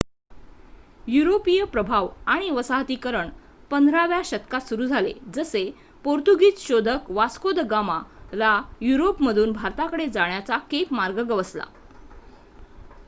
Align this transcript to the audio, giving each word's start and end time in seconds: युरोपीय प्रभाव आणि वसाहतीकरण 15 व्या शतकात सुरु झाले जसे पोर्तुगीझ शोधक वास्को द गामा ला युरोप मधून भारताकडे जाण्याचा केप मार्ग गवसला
युरोपीय 1.07 1.63
प्रभाव 1.65 2.07
आणि 2.25 2.49
वसाहतीकरण 2.49 3.29
15 3.71 4.05
व्या 4.07 4.21
शतकात 4.25 4.61
सुरु 4.61 4.85
झाले 4.85 5.13
जसे 5.33 5.63
पोर्तुगीझ 6.05 6.53
शोधक 6.57 7.11
वास्को 7.11 7.51
द 7.51 7.65
गामा 7.69 7.99
ला 8.33 8.61
युरोप 8.81 9.21
मधून 9.21 9.51
भारताकडे 9.51 10.07
जाण्याचा 10.07 10.57
केप 10.71 10.93
मार्ग 10.93 11.19
गवसला 11.23 11.65